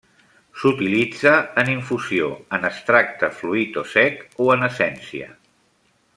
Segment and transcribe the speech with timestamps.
[0.61, 5.31] S'utilitza en infusió, en extracte fluid o sec o en essència.